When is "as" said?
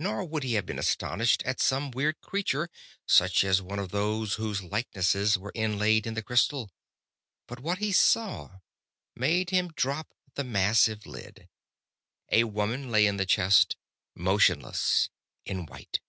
3.44-3.62